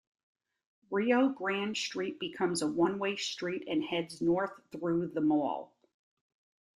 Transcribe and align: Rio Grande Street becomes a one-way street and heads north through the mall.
Rio 0.89 1.29
Grande 1.29 1.77
Street 1.77 2.19
becomes 2.19 2.63
a 2.63 2.67
one-way 2.67 3.17
street 3.17 3.65
and 3.67 3.83
heads 3.83 4.19
north 4.19 4.59
through 4.71 5.09
the 5.09 5.21
mall. 5.21 5.75